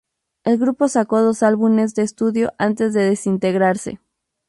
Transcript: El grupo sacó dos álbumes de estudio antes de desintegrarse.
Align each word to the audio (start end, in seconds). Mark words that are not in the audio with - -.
El 0.43 0.57
grupo 0.57 0.87
sacó 0.87 1.21
dos 1.21 1.43
álbumes 1.43 1.93
de 1.93 2.01
estudio 2.01 2.53
antes 2.57 2.91
de 2.95 3.03
desintegrarse. 3.03 3.99